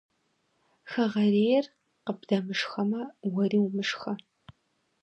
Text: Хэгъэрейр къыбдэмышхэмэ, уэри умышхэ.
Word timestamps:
Хэгъэрейр 0.91 1.65
къыбдэмышхэмэ, 2.05 3.01
уэри 3.31 3.59
умышхэ. 3.67 4.13